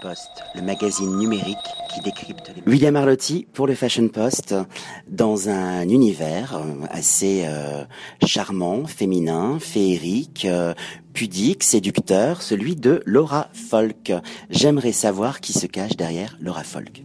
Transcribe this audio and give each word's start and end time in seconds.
Post, 0.00 0.42
le 0.54 0.62
magazine 0.62 1.14
numérique 1.18 1.58
qui 1.92 2.00
décrypte 2.00 2.50
les... 2.56 2.62
William 2.72 2.96
Arlotti 2.96 3.46
pour 3.52 3.66
le 3.66 3.74
Fashion 3.74 4.08
Post 4.08 4.54
dans 5.08 5.50
un 5.50 5.86
univers 5.86 6.56
euh, 6.56 6.86
assez 6.88 7.42
euh, 7.44 7.84
charmant, 8.24 8.86
féminin, 8.86 9.58
féerique, 9.60 10.46
euh, 10.46 10.72
pudique, 11.12 11.62
séducteur, 11.62 12.40
celui 12.40 12.76
de 12.76 13.02
Laura 13.04 13.48
Folk. 13.52 14.14
J'aimerais 14.48 14.92
savoir 14.92 15.40
qui 15.42 15.52
se 15.52 15.66
cache 15.66 15.96
derrière 15.98 16.38
Laura 16.40 16.64
Folk. 16.64 17.02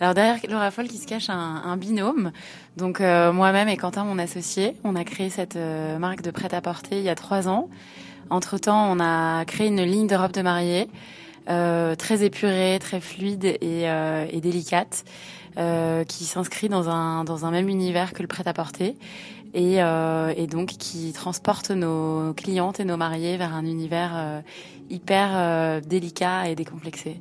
Alors 0.00 0.14
derrière 0.14 0.40
Laura 0.48 0.72
Folk, 0.72 0.92
il 0.92 0.98
se 0.98 1.06
cache 1.06 1.30
un, 1.30 1.62
un 1.64 1.76
binôme. 1.76 2.32
Donc 2.78 2.98
moi-même 2.98 3.68
et 3.68 3.76
Quentin, 3.76 4.02
mon 4.02 4.18
associé, 4.18 4.74
on 4.82 4.96
a 4.96 5.04
créé 5.04 5.30
cette 5.30 5.58
marque 6.00 6.22
de 6.22 6.32
prêt-à-porter 6.32 6.98
il 6.98 7.04
y 7.04 7.10
a 7.10 7.14
trois 7.14 7.46
ans. 7.46 7.68
Entre-temps, 8.28 8.90
on 8.90 8.98
a 8.98 9.44
créé 9.44 9.68
une 9.68 9.82
ligne 9.82 10.08
de 10.08 10.16
robes 10.16 10.32
de 10.32 10.42
mariée 10.42 10.88
très 11.96 12.24
épurée, 12.24 12.78
très 12.80 13.00
fluide 13.00 13.44
et, 13.44 13.88
euh, 13.88 14.26
et 14.30 14.40
délicate, 14.40 15.04
euh, 15.56 16.04
qui 16.04 16.24
s'inscrit 16.24 16.68
dans 16.68 16.88
un, 16.88 17.24
dans 17.24 17.44
un 17.44 17.50
même 17.50 17.68
univers 17.68 18.12
que 18.12 18.22
le 18.22 18.28
prêt-à-porter. 18.28 18.96
Et, 19.52 19.78
et, 19.78 20.46
donc 20.46 20.68
qui 20.68 21.12
transporte 21.12 21.72
nos 21.72 22.32
clientes 22.34 22.78
et 22.78 22.84
nos 22.84 22.96
mariés 22.96 23.36
vers 23.36 23.52
un 23.52 23.64
univers 23.66 24.42
hyper 24.88 25.80
délicat 25.82 26.48
et 26.48 26.54
décomplexé. 26.54 27.20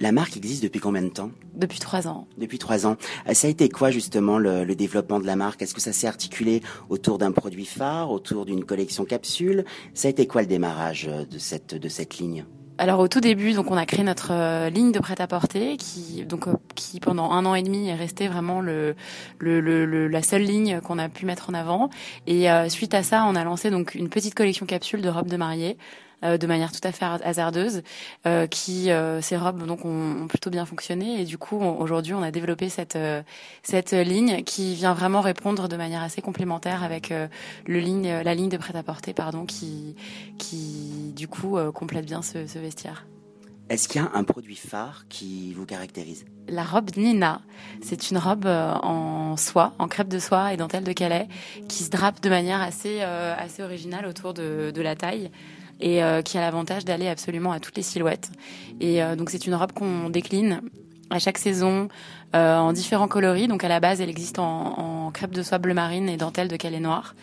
La 0.00 0.12
marque 0.12 0.36
existe 0.36 0.62
depuis 0.62 0.80
combien 0.80 1.00
de 1.00 1.08
temps? 1.08 1.30
Depuis 1.54 1.78
trois 1.78 2.08
ans. 2.08 2.28
Depuis 2.36 2.58
trois 2.58 2.86
ans. 2.86 2.98
Ça 3.32 3.46
a 3.46 3.50
été 3.50 3.70
quoi 3.70 3.90
justement 3.90 4.36
le, 4.36 4.64
le 4.64 4.76
développement 4.76 5.18
de 5.18 5.26
la 5.26 5.34
marque? 5.34 5.62
Est-ce 5.62 5.74
que 5.74 5.80
ça 5.80 5.94
s'est 5.94 6.06
articulé 6.06 6.60
autour 6.90 7.16
d'un 7.16 7.32
produit 7.32 7.64
phare, 7.64 8.10
autour 8.10 8.44
d'une 8.44 8.64
collection 8.64 9.06
capsule? 9.06 9.64
Ça 9.94 10.08
a 10.08 10.10
été 10.10 10.26
quoi 10.26 10.42
le 10.42 10.46
démarrage 10.46 11.06
de 11.08 11.38
cette, 11.38 11.74
de 11.74 11.88
cette 11.88 12.18
ligne? 12.18 12.44
Alors 12.78 13.00
au 13.00 13.08
tout 13.08 13.20
début, 13.20 13.54
donc 13.54 13.70
on 13.72 13.76
a 13.76 13.86
créé 13.86 14.04
notre 14.04 14.32
euh, 14.32 14.70
ligne 14.70 14.92
de 14.92 15.00
prêt-à-porter 15.00 15.76
qui 15.76 16.24
donc 16.24 16.46
euh, 16.46 16.54
qui 16.76 17.00
pendant 17.00 17.32
un 17.32 17.44
an 17.44 17.56
et 17.56 17.62
demi 17.62 17.88
est 17.88 17.94
restée 17.94 18.28
vraiment 18.28 18.60
le, 18.60 18.94
la 19.40 20.22
seule 20.22 20.42
ligne 20.42 20.80
qu'on 20.80 20.98
a 20.98 21.08
pu 21.08 21.26
mettre 21.26 21.50
en 21.50 21.54
avant. 21.54 21.90
Et 22.28 22.50
euh, 22.50 22.68
suite 22.68 22.94
à 22.94 23.02
ça, 23.02 23.24
on 23.26 23.34
a 23.34 23.42
lancé 23.42 23.70
donc 23.70 23.96
une 23.96 24.08
petite 24.08 24.34
collection 24.34 24.64
capsule 24.64 25.02
de 25.02 25.08
robes 25.08 25.28
de 25.28 25.36
mariée 25.36 25.76
de 26.22 26.46
manière 26.46 26.72
tout 26.72 26.80
à 26.82 26.92
fait 26.92 27.04
hasardeuse, 27.04 27.82
euh, 28.26 28.46
qui 28.46 28.90
euh, 28.90 29.20
ces 29.20 29.36
robes 29.36 29.66
donc 29.66 29.84
ont, 29.84 30.26
plutôt 30.28 30.50
bien 30.50 30.66
fonctionné 30.66 31.20
et 31.20 31.24
du 31.24 31.38
coup 31.38 31.56
aujourd'hui 31.56 32.14
on 32.14 32.22
a 32.22 32.30
développé 32.30 32.68
cette 32.68 32.98
cette 33.62 33.92
ligne 33.92 34.42
qui 34.44 34.74
vient 34.74 34.94
vraiment 34.94 35.20
répondre 35.20 35.68
de 35.68 35.76
manière 35.76 36.02
assez 36.02 36.20
complémentaire 36.20 36.82
avec 36.82 37.10
le 37.10 37.78
ligne 37.78 38.08
la 38.08 38.34
ligne 38.34 38.48
de 38.48 38.56
prêt-à-porter 38.56 39.14
pardon 39.14 39.46
qui 39.46 39.96
qui 40.38 41.12
du 41.16 41.28
coup 41.28 41.56
complète 41.72 42.06
bien 42.06 42.22
ce, 42.22 42.46
ce 42.46 42.58
vestiaire. 42.58 43.06
Est-ce 43.68 43.86
qu'il 43.86 44.00
y 44.00 44.04
a 44.04 44.10
un 44.14 44.24
produit 44.24 44.56
phare 44.56 45.04
qui 45.08 45.52
vous 45.52 45.66
caractérise? 45.66 46.24
La 46.48 46.64
robe 46.64 46.90
Nina. 46.96 47.42
C'est 47.82 48.10
une 48.10 48.18
robe 48.18 48.46
en 48.46 49.36
soie, 49.36 49.74
en 49.78 49.88
crêpe 49.88 50.08
de 50.08 50.18
soie 50.18 50.54
et 50.54 50.56
dentelle 50.56 50.84
de 50.84 50.92
Calais, 50.92 51.28
qui 51.68 51.84
se 51.84 51.90
drape 51.90 52.22
de 52.22 52.30
manière 52.30 52.62
assez, 52.62 53.02
assez 53.02 53.62
originale 53.62 54.06
autour 54.06 54.32
de, 54.32 54.72
de 54.74 54.82
la 54.82 54.96
taille 54.96 55.30
et 55.80 56.02
euh, 56.02 56.22
qui 56.22 56.38
a 56.38 56.40
l'avantage 56.40 56.84
d'aller 56.84 57.08
absolument 57.08 57.52
à 57.52 57.60
toutes 57.60 57.76
les 57.76 57.82
silhouettes. 57.82 58.30
Et 58.80 59.02
euh, 59.02 59.16
donc 59.16 59.30
c'est 59.30 59.46
une 59.46 59.54
robe 59.54 59.72
qu'on 59.72 60.10
décline 60.10 60.62
à 61.10 61.18
chaque 61.18 61.38
saison 61.38 61.88
euh, 62.34 62.56
en 62.56 62.72
différents 62.72 63.08
coloris. 63.08 63.48
Donc 63.48 63.64
à 63.64 63.68
la 63.68 63.80
base, 63.80 64.00
elle 64.00 64.10
existe 64.10 64.38
en, 64.38 65.10
crêpe 65.12 65.30
de 65.30 65.42
soie 65.42 65.58
bleu 65.58 65.74
marine 65.74 66.08
et 66.08 66.16
dentelle 66.16 66.48
de 66.48 66.56
calais 66.56 66.80
noir. 66.80 67.14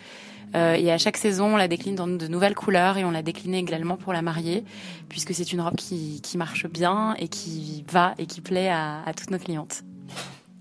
Et 0.54 0.90
à 0.90 0.96
chaque 0.96 1.18
saison, 1.18 1.52
on 1.52 1.56
la 1.58 1.68
décline 1.68 1.96
dans 1.96 2.06
de 2.06 2.26
nouvelles 2.28 2.54
couleurs 2.54 2.96
et 2.96 3.04
on 3.04 3.10
l'a 3.10 3.20
déclinée 3.20 3.58
également 3.58 3.98
pour 3.98 4.14
la 4.14 4.22
mariée, 4.22 4.64
puisque 5.10 5.34
c'est 5.34 5.52
une 5.52 5.60
robe 5.60 5.76
qui, 5.76 6.22
qui, 6.22 6.38
marche 6.38 6.66
bien 6.66 7.14
et 7.18 7.28
qui 7.28 7.84
va 7.92 8.14
et 8.16 8.24
qui 8.24 8.40
plaît 8.40 8.70
à, 8.70 9.04
toutes 9.14 9.30
nos 9.30 9.38
clientes. 9.38 9.82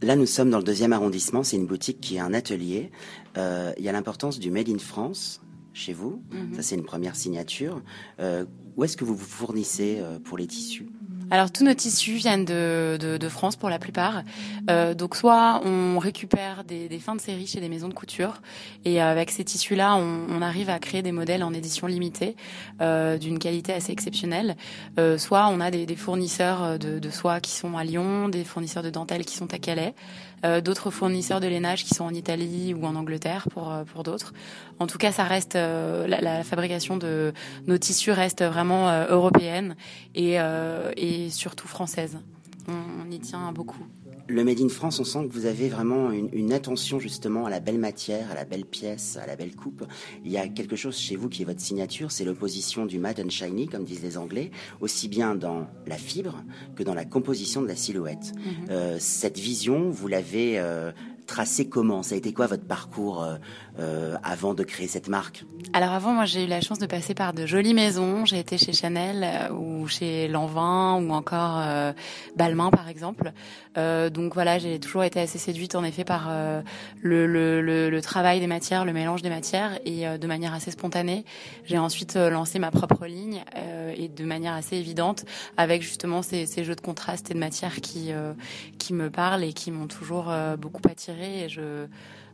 Là, 0.02 0.18
nous 0.18 0.26
sommes 0.26 0.50
dans 0.50 0.58
le 0.58 0.66
deuxième 0.66 0.92
arrondissement. 0.92 1.44
C'est 1.44 1.56
une 1.56 1.66
boutique 1.66 2.02
qui 2.02 2.18
est 2.18 2.20
un 2.20 2.34
atelier. 2.34 2.92
Il 3.38 3.84
y 3.86 3.88
a 3.88 3.92
l'importance 3.94 4.38
du 4.38 4.52
Made 4.52 4.68
in 4.68 4.80
France 4.80 5.40
chez 5.76 5.94
vous. 5.94 6.24
Mhm. 6.32 6.56
Ça, 6.56 6.64
c'est 6.64 6.76
une 6.76 6.86
première 6.86 7.16
signature. 7.16 7.82
Euh, 8.20 8.46
où 8.76 8.84
est-ce 8.84 8.98
que 8.98 9.06
vous 9.06 9.16
vous 9.16 9.26
fournissez 9.26 9.98
euh, 10.00 10.20
pour 10.20 10.38
les 10.38 10.48
tissus? 10.48 10.88
Alors 11.32 11.52
tous 11.52 11.64
nos 11.64 11.74
tissus 11.74 12.14
viennent 12.14 12.46
de, 12.46 12.98
de, 13.00 13.18
de 13.18 13.30
France 13.30 13.56
pour 13.56 13.70
la 13.70 13.80
plupart. 13.80 14.22
Euh, 14.70 14.94
donc 14.94 15.16
soit 15.16 15.62
on 15.66 15.98
récupère 15.98 16.64
des, 16.64 16.88
des, 16.88 17.00
fins 17.00 17.16
de 17.16 17.22
série 17.22 17.48
chez 17.48 17.60
des 17.60 17.70
maisons 17.70 17.88
de 17.88 17.94
couture 17.94 18.42
et 18.84 19.02
avec 19.02 19.32
ces 19.32 19.44
tissus-là, 19.44 19.96
on, 19.96 20.28
on, 20.30 20.42
arrive 20.42 20.70
à 20.70 20.78
créer 20.78 21.02
des 21.02 21.12
modèles 21.12 21.44
en 21.44 21.54
édition 21.54 21.88
limitée 21.88 22.36
euh, 22.82 23.18
d'une 23.18 23.40
qualité 23.40 23.74
assez 23.74 23.92
exceptionnelle. 23.92 24.56
Euh, 25.00 25.18
soit 25.18 25.48
on 25.48 25.60
a 25.62 25.72
des, 25.72 25.88
des 25.88 25.96
fournisseurs 25.96 26.78
de, 26.78 27.00
de, 27.00 27.10
soie 27.10 27.40
qui 27.40 27.52
sont 27.52 27.76
à 27.76 27.84
Lyon, 27.84 28.30
des 28.30 28.44
fournisseurs 28.44 28.84
de 28.84 28.92
dentelle 28.92 29.26
qui 29.26 29.36
sont 29.36 29.52
à 29.52 29.58
Calais, 29.58 29.96
euh, 30.46 30.62
d'autres 30.62 30.92
fournisseurs 30.92 31.40
de 31.40 31.48
lainage 31.48 31.84
qui 31.84 31.94
sont 31.94 32.04
en 32.04 32.14
Italie 32.14 32.74
ou 32.74 32.86
en 32.86 32.96
Angleterre 32.96 33.48
pour 33.50 33.72
euh, 33.72 33.84
pour 33.84 34.04
d'autres. 34.04 34.34
En 34.80 34.88
tout 34.88 34.98
cas, 34.98 35.12
ça 35.12 35.24
reste 35.24 35.56
euh, 35.56 36.08
la, 36.08 36.44
fabrication 36.44 36.98
de 36.98 37.34
nos 37.66 37.78
tissus 37.78 38.12
reste 38.12 38.44
vraiment 38.44 39.06
européenne 39.10 39.76
et, 40.14 40.38
et 40.98 41.30
surtout 41.30 41.68
française. 41.68 42.20
On, 42.68 43.10
y 43.12 43.20
tient 43.20 43.52
beaucoup. 43.52 43.86
Le 44.28 44.44
Made 44.44 44.60
in 44.60 44.70
France, 44.70 45.00
on 45.00 45.04
sent 45.04 45.28
que 45.28 45.34
vous 45.34 45.46
avez 45.46 45.70
vraiment 45.70 46.12
une, 46.12 46.52
attention 46.52 47.00
justement 47.00 47.46
à 47.46 47.50
la 47.50 47.60
belle 47.60 47.78
matière, 47.78 48.32
à 48.32 48.36
la 48.36 48.44
belle 48.44 48.66
pièce, 48.66 49.18
à 49.18 49.28
la 49.28 49.36
belle 49.36 49.56
coupe. 49.56 49.84
Il 50.24 50.32
y 50.32 50.38
a 50.38 50.48
quelque 50.48 50.76
chose 50.76 50.98
chez 50.98 51.16
vous 51.16 51.30
qui 51.30 51.44
est 51.44 51.46
votre 51.46 51.62
signature, 51.62 52.12
c'est 52.12 52.26
l'opposition 52.26 52.88
du 52.88 52.98
matte 52.98 53.20
and 53.20 53.30
shiny, 53.30 53.68
comme 53.68 53.84
disent 53.84 54.02
les 54.02 54.18
Anglais, 54.18 54.50
aussi 54.82 55.08
bien 55.08 55.36
dans 55.36 55.68
la 55.86 55.98
fibre 55.98 56.44
que 56.76 56.82
dans 56.82 56.96
la 56.96 57.06
composition 57.06 57.62
de 57.62 57.68
la 57.68 57.76
silhouette. 57.76 58.34
Mhm. 58.36 58.66
Euh, 58.72 58.98
cette 59.00 59.38
vision, 59.38 59.92
vous 59.92 60.08
l'avez 60.08 60.58
euh, 60.58 60.92
tracé 61.28 61.70
comment? 61.70 62.02
Ça 62.02 62.16
a 62.16 62.18
été 62.18 62.34
quoi 62.34 62.48
votre 62.48 62.66
parcours 62.66 63.24
euh, 63.80 64.06
euh, 64.06 64.18
avant 64.24 64.54
de 64.54 64.64
créer 64.64 64.88
cette 64.88 65.08
marque 65.08 65.44
Alors 65.74 65.92
avant, 65.92 66.12
moi 66.12 66.26
j'ai 66.26 66.46
eu 66.46 66.48
la 66.48 66.62
chance 66.62 66.80
de 66.80 66.86
passer 66.86 67.14
par 67.14 67.34
de 67.34 67.46
jolies 67.46 67.74
maisons. 67.74 68.26
J'ai 68.26 68.40
été 68.40 68.58
chez 68.58 68.74
Chanel 68.74 69.24
euh, 69.24 69.54
ou 69.54 69.88
chez 69.88 70.28
Lanvin 70.28 70.96
ou 71.02 71.12
encore 71.12 71.60
euh, 71.60 71.94
Balmain 72.36 72.72
par 72.72 72.88
exemple. 72.90 73.32
Euh, 73.78 74.10
donc 74.10 74.34
voilà, 74.34 74.58
j'ai 74.58 74.80
toujours 74.80 75.04
été 75.04 75.20
assez 75.20 75.38
séduite 75.38 75.76
en 75.76 75.84
effet 75.84 76.04
par 76.04 76.30
le, 77.02 77.28
le, 77.28 77.62
le, 77.62 77.90
le, 77.90 78.02
travail 78.02 78.40
des 78.40 78.48
matières, 78.48 78.86
le 78.86 78.94
mélange 78.94 79.22
des 79.22 79.30
matières 79.30 79.78
et 79.86 80.06
de 80.18 80.28
manière 80.28 80.54
assez 80.54 80.72
spontanée. 80.72 81.26
J'ai 81.66 81.78
ensuite 81.78 82.16
lancé 82.16 82.60
ma 82.60 82.72
propre 82.72 83.06
ligne 83.06 83.44
et 83.98 84.08
de 84.08 84.24
manière 84.26 84.54
assez 84.54 84.78
évidente 84.78 85.26
avec 85.58 85.82
justement 85.82 86.22
ces, 86.22 86.46
ces 86.46 86.64
jeux 86.64 86.76
de 86.76 86.82
contraste 86.82 87.32
et 87.32 87.34
de 87.34 87.40
matières 87.40 87.82
qui, 87.82 88.12
qui 88.78 88.94
me 88.94 89.10
parlent 89.10 89.44
et 89.44 89.54
qui 89.54 89.72
m'ont 89.72 89.88
toujours 89.88 90.32
beaucoup 90.58 90.82
attirée 90.90 91.46
et 91.46 91.50
je 91.50 91.88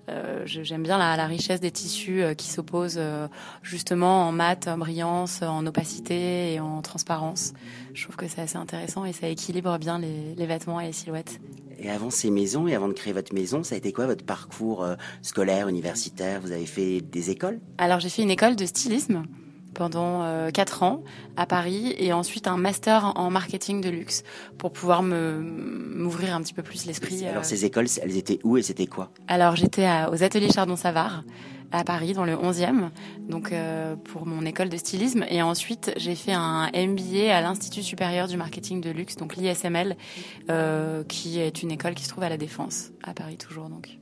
euh, 0.10 0.42
j'aime 0.46 0.84
bien 0.84 0.98
la, 0.98 1.16
la, 1.16 1.28
richesse 1.28 1.60
des 1.60 1.72
tissus 1.72 2.24
euh, 2.24 2.34
qui 2.34 2.48
s'opposent 2.48 2.98
euh, 2.98 3.28
justement 3.62 4.28
en 4.28 4.32
mat, 4.32 4.68
en 4.68 4.78
brillance, 4.78 5.42
en 5.42 5.66
opacité 5.66 6.54
et 6.54 6.60
en 6.60 6.82
transparence. 6.82 7.54
Je 7.94 8.04
trouve 8.04 8.16
que 8.16 8.28
c'est 8.28 8.42
assez 8.42 8.58
intéressant 8.58 9.06
et 9.06 9.14
ça 9.14 9.28
équilibre 9.28 9.78
bien 9.78 10.00
les, 10.00 10.36
les, 10.36 10.46
vêtements 10.46 10.80
et 10.80 10.88
les 10.88 10.92
silhouettes. 10.92 11.40
Et 11.80 11.90
avant 11.90 12.10
ces 12.10 12.32
maisons 12.32 12.68
et 12.68 12.76
avant 12.76 12.88
de 12.88 12.94
créer 12.94 13.14
votre 13.14 13.34
maison, 13.34 13.64
ça 13.64 13.76
a 13.76 13.78
été 13.78 13.92
quoi 13.92 14.06
votre 14.06 14.26
parcours 14.26 14.86
scolaire, 15.22 15.68
universitaire? 15.68 16.42
Vous 16.42 16.52
avez 16.52 16.66
fait 16.66 17.02
des 17.02 17.30
écoles? 17.32 17.60
Alors 17.78 18.00
j'ai 18.00 18.10
fait 18.10 18.22
une 18.22 18.30
école 18.30 18.56
de 18.56 18.66
stylisme 18.66 19.24
pendant 19.74 20.24
euh, 20.24 20.50
quatre 20.52 20.84
ans 20.84 21.04
à 21.38 21.46
Paris 21.46 21.96
et 21.98 22.14
ensuite 22.14 22.48
un 22.48 22.58
master 22.58 23.14
en 23.16 23.30
marketing 23.30 23.82
de 23.82 23.90
luxe 23.90 24.24
pour 24.58 24.72
pouvoir 24.72 25.04
me 25.04 25.40
m'ouvrir 25.40 26.36
un 26.36 26.42
petit 26.42 26.54
peu 26.54 26.64
plus 26.64 26.86
l'esprit. 26.86 27.26
Alors 27.26 27.42
euh. 27.42 27.46
ces 27.46 27.66
écoles, 27.66 27.88
elles 28.02 28.18
étaient 28.18 28.40
où 28.44 28.58
et 28.58 28.62
c'était 28.62 28.88
quoi? 28.88 29.12
Alors 29.28 29.56
j'étais 29.56 29.88
aux 30.12 30.24
ateliers 30.24 30.52
Chardon-Savard 30.52 31.24
à 31.72 31.86
Paris 31.86 32.12
dans 32.14 32.26
le 32.26 32.34
11e 32.34 32.90
donc 33.30 33.54
euh, 33.54 33.96
pour 33.96 34.26
mon 34.26 34.46
école 34.46 34.68
de 34.68 34.76
stylisme 34.76 35.24
et 35.30 35.42
ensuite 35.42 35.94
j'ai 35.96 36.16
fait 36.16 36.34
un 36.34 36.70
MBA 36.76 37.34
à 37.34 37.40
l'Institut 37.40 37.82
supérieur 37.82 38.28
du 38.28 38.36
marketing 38.36 38.82
de 38.82 38.90
luxe 38.90 39.16
donc 39.16 39.38
l'ISML 39.38 39.96
qui 41.08 41.40
est 41.40 41.64
une 41.64 41.72
école 41.72 41.94
qui 41.94 42.04
se 42.04 42.10
trouve 42.10 42.26
à 42.26 42.30
la 42.30 42.38
Défense 42.38 42.92
à 43.04 43.14
Paris 43.14 43.38
toujours 43.38 43.70
donc. 43.70 44.01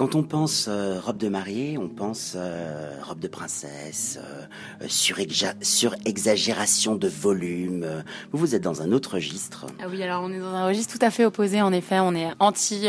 Quand 0.00 0.14
on 0.14 0.22
pense 0.22 0.64
euh, 0.66 0.98
robe 0.98 1.18
de 1.18 1.28
mariée, 1.28 1.76
on 1.76 1.90
pense 1.90 2.32
euh, 2.34 2.90
robe 3.02 3.18
de 3.18 3.28
princesse, 3.28 4.18
euh, 4.18 4.46
surexagération 4.88 6.96
de 6.96 7.06
volume. 7.06 7.86
Vous, 8.32 8.38
vous 8.38 8.54
êtes 8.54 8.62
dans 8.62 8.80
un 8.80 8.92
autre 8.92 9.16
registre. 9.16 9.66
Ah 9.78 9.88
oui, 9.90 10.02
alors 10.02 10.22
on 10.22 10.32
est 10.32 10.38
dans 10.38 10.54
un 10.54 10.64
registre 10.64 10.98
tout 10.98 11.04
à 11.04 11.10
fait 11.10 11.26
opposé. 11.26 11.60
En 11.60 11.74
effet, 11.74 12.00
on 12.00 12.14
est 12.14 12.30
anti 12.38 12.88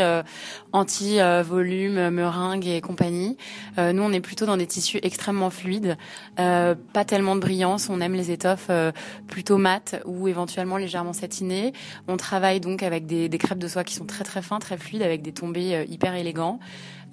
anti 0.71 1.17
volume, 1.43 2.11
meringue 2.11 2.65
et 2.65 2.79
compagnie. 2.79 3.35
nous, 3.77 4.01
on 4.01 4.13
est 4.13 4.21
plutôt 4.21 4.45
dans 4.45 4.55
des 4.55 4.67
tissus 4.67 5.01
extrêmement 5.03 5.49
fluides, 5.49 5.97
pas 6.37 7.05
tellement 7.05 7.35
de 7.35 7.41
brillance. 7.41 7.89
On 7.89 7.99
aime 7.99 8.13
les 8.13 8.31
étoffes 8.31 8.71
plutôt 9.27 9.57
mates 9.57 10.01
ou 10.05 10.29
éventuellement 10.29 10.77
légèrement 10.77 11.11
satinées. 11.11 11.73
On 12.07 12.15
travaille 12.15 12.61
donc 12.61 12.83
avec 12.83 13.05
des, 13.05 13.27
des 13.27 13.37
crêpes 13.37 13.59
de 13.59 13.67
soie 13.67 13.83
qui 13.83 13.95
sont 13.95 14.05
très 14.05 14.23
très 14.23 14.41
fins, 14.41 14.59
très 14.59 14.77
fluides, 14.77 15.03
avec 15.03 15.21
des 15.21 15.33
tombés 15.33 15.85
hyper 15.89 16.15
élégants. 16.15 16.61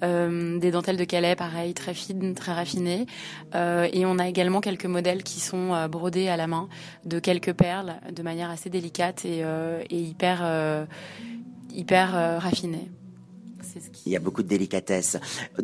Des 0.01 0.71
dentelles 0.71 0.97
de 0.97 1.03
Calais, 1.03 1.35
pareil, 1.35 1.73
très 1.73 1.93
fines, 1.93 2.33
très 2.35 2.53
raffinées. 2.53 3.05
et 3.53 4.05
on 4.05 4.19
a 4.19 4.27
également 4.27 4.61
quelques 4.61 4.85
modèles 4.85 5.23
qui 5.23 5.39
sont 5.39 5.87
brodés 5.89 6.29
à 6.29 6.37
la 6.37 6.47
main 6.47 6.69
de 7.05 7.19
quelques 7.19 7.53
perles 7.53 7.95
de 8.11 8.23
manière 8.23 8.49
assez 8.49 8.69
délicate 8.69 9.25
et, 9.25 9.43
et 9.89 9.99
hyper 9.99 10.87
hyper 11.71 12.39
raffinée. 12.39 12.89
Il 14.05 14.11
y 14.11 14.15
a 14.15 14.19
beaucoup 14.19 14.43
de 14.43 14.47
délicatesse. 14.47 15.17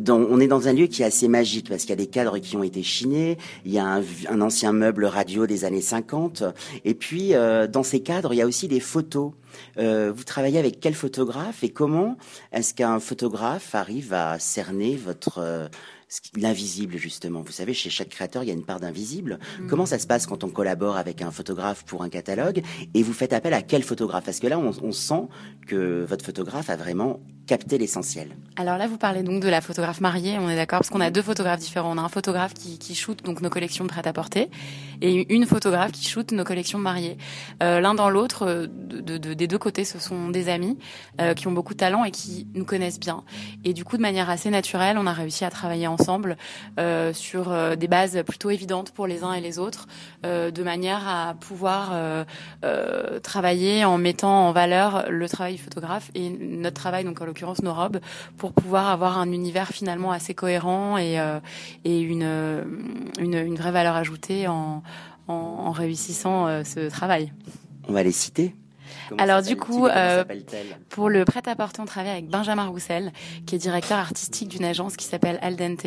on 0.08 0.40
est 0.40 0.46
dans 0.46 0.68
un 0.68 0.72
lieu 0.72 0.86
qui 0.86 1.02
est 1.02 1.06
assez 1.06 1.28
magique 1.28 1.68
parce 1.68 1.82
qu'il 1.82 1.90
y 1.90 1.94
a 1.94 1.96
des 1.96 2.06
cadres 2.06 2.38
qui 2.38 2.56
ont 2.56 2.62
été 2.62 2.82
chinés, 2.82 3.38
il 3.64 3.72
y 3.72 3.78
a 3.78 4.02
un, 4.28 4.40
ancien 4.40 4.72
meuble 4.72 5.04
radio 5.04 5.46
des 5.46 5.64
années 5.64 5.80
50, 5.80 6.44
et 6.84 6.94
puis 6.94 7.34
euh, 7.34 7.66
dans 7.66 7.82
ces 7.82 8.00
cadres, 8.00 8.34
il 8.34 8.36
y 8.36 8.42
a 8.42 8.46
aussi 8.46 8.68
des 8.68 8.80
photos. 8.80 9.32
Euh, 9.78 10.12
vous 10.14 10.24
travaillez 10.24 10.58
avec 10.58 10.80
quel 10.80 10.94
photographe 10.94 11.62
et 11.64 11.70
comment 11.70 12.16
est-ce 12.52 12.74
qu'un 12.74 13.00
photographe 13.00 13.74
arrive 13.74 14.12
à 14.12 14.38
cerner 14.38 14.96
votre 14.96 15.38
euh, 15.38 15.68
l'invisible 16.36 16.96
justement? 16.96 17.42
Vous 17.42 17.52
savez, 17.52 17.74
chez 17.74 17.90
chaque 17.90 18.10
créateur, 18.10 18.42
il 18.42 18.48
y 18.48 18.50
a 18.50 18.54
une 18.54 18.64
part 18.64 18.80
d'invisible. 18.80 19.38
Mm. 19.60 19.68
Comment 19.68 19.86
ça 19.86 19.98
se 19.98 20.06
passe 20.06 20.26
quand 20.26 20.44
on 20.44 20.50
collabore 20.50 20.96
avec 20.96 21.22
un 21.22 21.30
photographe 21.30 21.84
pour 21.84 22.02
un 22.02 22.08
catalogue 22.08 22.62
et 22.94 23.02
vous 23.02 23.12
faites 23.12 23.32
appel 23.32 23.54
à 23.54 23.62
quel 23.62 23.82
photographe? 23.82 24.24
Parce 24.24 24.40
que 24.40 24.46
là, 24.46 24.58
on, 24.58 24.72
on 24.82 24.92
sent 24.92 25.28
que 25.66 26.04
votre 26.04 26.24
photographe 26.24 26.70
a 26.70 26.76
vraiment 26.76 27.20
capter 27.46 27.78
l'essentiel. 27.78 28.28
Alors 28.56 28.78
là, 28.78 28.86
vous 28.86 28.96
parlez 28.96 29.22
donc 29.22 29.42
de 29.42 29.48
la 29.48 29.60
photographe 29.60 30.00
mariée, 30.00 30.38
on 30.38 30.48
est 30.48 30.56
d'accord, 30.56 30.80
parce 30.80 30.90
qu'on 30.90 31.00
a 31.00 31.10
deux 31.10 31.22
photographes 31.22 31.60
différents. 31.60 31.92
On 31.94 31.98
a 31.98 32.02
un 32.02 32.08
photographe 32.08 32.54
qui, 32.54 32.78
qui 32.78 32.94
shoot 32.94 33.22
donc 33.22 33.40
nos 33.40 33.50
collections 33.50 33.84
de 33.84 33.90
prêt-à-porter 33.90 34.50
et 35.02 35.34
une 35.34 35.46
photographe 35.46 35.92
qui 35.92 36.08
shoot 36.08 36.32
nos 36.32 36.44
collections 36.44 36.78
mariées. 36.78 37.18
Euh, 37.62 37.80
L'un 37.80 37.94
dans 37.94 38.08
l'autre, 38.08 38.46
euh, 38.46 38.66
de, 38.66 39.18
de, 39.18 39.34
des 39.34 39.46
deux 39.46 39.58
côtés, 39.58 39.84
ce 39.84 39.98
sont 39.98 40.30
des 40.30 40.48
amis 40.48 40.78
euh, 41.20 41.34
qui 41.34 41.46
ont 41.48 41.52
beaucoup 41.52 41.74
de 41.74 41.78
talent 41.78 42.04
et 42.04 42.10
qui 42.10 42.46
nous 42.54 42.64
connaissent 42.64 43.00
bien. 43.00 43.24
Et 43.64 43.74
du 43.74 43.84
coup, 43.84 43.96
de 43.96 44.02
manière 44.02 44.30
assez 44.30 44.50
naturelle, 44.50 44.96
on 44.98 45.06
a 45.06 45.12
réussi 45.12 45.44
à 45.44 45.50
travailler 45.50 45.86
ensemble 45.86 46.36
euh, 46.78 47.12
sur 47.12 47.52
euh, 47.52 47.76
des 47.76 47.88
bases 47.88 48.22
plutôt 48.26 48.50
évidentes 48.50 48.90
pour 48.90 49.06
les 49.06 49.22
uns 49.22 49.34
et 49.34 49.40
les 49.40 49.58
autres, 49.58 49.86
euh, 50.24 50.50
de 50.50 50.62
manière 50.62 51.06
à 51.06 51.34
pouvoir 51.34 51.92
travailler 53.22 53.84
en 53.84 53.98
mettant 53.98 54.48
en 54.48 54.52
valeur 54.52 55.06
le 55.08 55.28
travail 55.28 55.54
du 55.54 55.62
photographe 55.62 56.10
et 56.14 56.30
notre 56.30 56.76
travail 56.76 57.04
donc 57.04 57.20
en 57.20 57.24
l'occurrence 57.36 57.62
nos 57.62 57.74
robes, 57.74 58.00
pour 58.38 58.52
pouvoir 58.52 58.88
avoir 58.88 59.18
un 59.18 59.30
univers 59.30 59.68
finalement 59.68 60.10
assez 60.10 60.34
cohérent 60.34 60.96
et, 60.96 61.20
euh, 61.20 61.38
et 61.84 62.00
une, 62.00 63.54
vraie 63.56 63.72
valeur 63.72 63.94
ajoutée 63.94 64.48
en 64.48 64.82
réussissant 65.72 66.46
euh, 66.46 66.64
ce 66.64 66.88
travail. 66.88 67.32
On 67.88 67.92
va 67.92 68.02
les 68.02 68.12
citer 68.12 68.54
alors 69.18 69.42
du 69.42 69.56
coup, 69.56 69.86
euh, 69.86 70.24
pour 70.88 71.08
le 71.08 71.24
prêt-à-porter, 71.24 71.80
on 71.80 71.84
travaille 71.84 72.10
avec 72.10 72.28
Benjamin 72.28 72.66
Roussel, 72.66 73.12
qui 73.46 73.54
est 73.54 73.58
directeur 73.58 73.98
artistique 73.98 74.48
d'une 74.48 74.64
agence 74.64 74.96
qui 74.96 75.04
s'appelle 75.04 75.38
Aldente. 75.42 75.86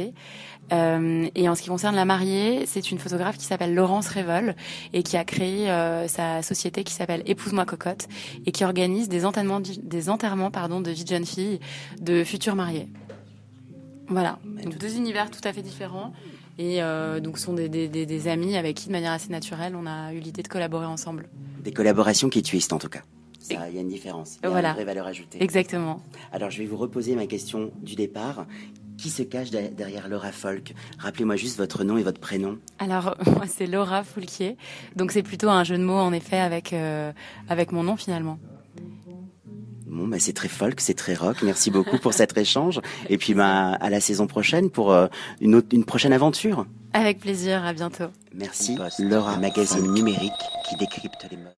Euh, 0.72 1.28
et 1.34 1.50
en 1.50 1.56
ce 1.56 1.64
qui 1.64 1.70
concerne 1.70 1.96
la 1.96 2.06
mariée, 2.06 2.66
c'est 2.68 2.92
une 2.92 3.00
photographe 3.00 3.38
qui 3.38 3.46
s'appelle 3.46 3.74
Laurence 3.74 4.08
Révol 4.08 4.56
et 4.94 5.02
qui 5.02 5.18
a 5.18 5.24
créé 5.24 5.70
euh, 5.70 6.08
sa 6.08 6.44
société 6.44 6.84
qui 6.84 6.94
s'appelle 6.94 7.24
Épouse-moi 7.26 7.66
cocotte 7.66 8.08
et 8.46 8.52
qui 8.52 8.64
organise 8.64 9.10
des 9.10 9.26
enterrements, 9.26 9.60
des 9.62 10.10
enterrements 10.10 10.52
pardon, 10.52 10.80
de 10.82 10.92
vie 10.92 11.04
de 11.04 11.10
jeunes 11.10 11.26
filles 11.26 11.60
de 12.00 12.24
futurs 12.24 12.56
mariés. 12.56 12.88
Voilà, 14.08 14.40
donc 14.64 14.78
deux 14.78 14.96
univers 14.96 15.30
tout 15.30 15.42
à 15.44 15.54
fait 15.54 15.62
différents. 15.62 16.14
Et 16.60 16.84
euh, 16.84 17.22
donc, 17.22 17.38
ce 17.38 17.46
sont 17.46 17.54
des, 17.54 17.70
des, 17.70 17.88
des, 17.88 18.28
amis 18.28 18.58
avec 18.58 18.76
qui, 18.76 18.88
de 18.88 18.92
manière 18.92 19.14
assez 19.14 19.30
naturelle, 19.30 19.78
on 19.78 19.86
a 19.86 20.14
eu 20.14 20.20
l'idée 20.20 20.44
de 20.44 20.50
collaborer 20.50 20.86
ensemble. 20.86 21.30
Des 21.64 21.72
collaborations 21.72 22.28
qui 22.28 22.42
tuisent, 22.42 22.72
en 22.74 22.80
tout 22.80 22.90
cas. 22.90 23.02
Il 23.50 23.56
y 23.56 23.78
a 23.78 23.82
une 23.82 23.88
différence. 23.88 24.36
Il 24.42 24.44
y 24.44 24.48
a 24.48 24.50
voilà. 24.50 24.70
une 24.70 24.76
vraie 24.76 24.84
valeur 24.84 25.08
ajoutée. 25.08 25.42
Exactement. 25.42 26.02
Alors, 26.34 26.52
je 26.52 26.60
vais 26.60 26.66
vous 26.66 26.76
reposer 26.76 27.16
ma 27.16 27.28
question 27.28 27.72
du 27.82 27.96
départ. 27.96 28.46
Qui 28.98 29.10
se 29.10 29.24
cache 29.24 29.50
derrière 29.50 30.10
Laura 30.10 30.34
Folk 30.34 30.74
Rappelez-moi 30.98 31.38
juste 31.38 31.58
votre 31.58 31.86
nom 31.86 31.98
et 31.98 32.04
votre 32.04 32.20
prénom. 32.20 32.60
Alors, 32.80 33.16
moi, 33.26 33.48
c'est 33.48 33.66
Laura 33.66 34.04
Foulquier. 34.04 34.58
Donc, 34.98 35.14
c'est 35.14 35.24
plutôt 35.24 35.48
un 35.48 35.64
jeu 35.64 35.78
de 35.78 35.84
mots, 35.84 35.94
en 35.94 36.12
effet, 36.12 36.38
avec, 36.38 36.74
euh, 36.74 37.14
avec 37.48 37.72
mon 37.72 37.84
nom, 37.84 37.96
finalement. 37.96 38.38
Bon, 39.90 40.08
bah, 40.08 40.18
c'est 40.20 40.34
très 40.34 40.48
folk, 40.48 40.80
c'est 40.80 40.94
très 40.94 41.16
rock. 41.16 41.38
Merci 41.42 41.72
beaucoup 41.72 41.98
pour 41.98 42.14
cet 42.14 42.38
échange. 42.38 42.80
Et 43.10 43.18
puis, 43.18 43.34
bah, 43.34 43.72
à 43.72 43.90
la 43.90 44.00
saison 44.00 44.28
prochaine 44.28 44.70
pour 44.70 44.92
euh, 44.92 45.08
une, 45.42 45.56
autre, 45.56 45.70
une 45.72 45.84
prochaine 45.84 46.14
aventure. 46.14 46.66
Avec 46.94 47.20
plaisir, 47.20 47.64
à 47.66 47.74
bientôt. 47.74 48.06
Merci. 48.34 48.78
Laura, 49.00 49.38
magazine 49.38 49.92
numérique 49.92 50.32
qui 50.70 50.76
décrypte 50.76 51.26
les 51.32 51.38
modes. 51.38 51.46